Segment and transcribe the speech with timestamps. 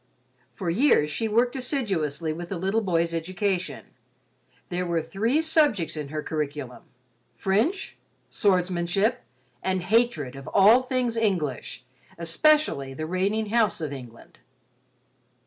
[0.55, 3.85] For years, she worked assiduously with the little boy's education.
[4.69, 6.85] There were three subjects in her curriculum;
[7.35, 9.21] French, swordsmanship
[9.61, 11.85] and hatred of all things English,
[12.17, 14.39] especially the reigning house of England.